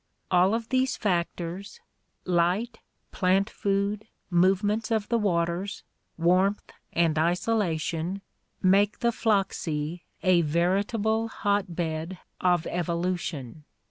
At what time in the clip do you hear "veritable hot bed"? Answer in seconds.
10.41-12.17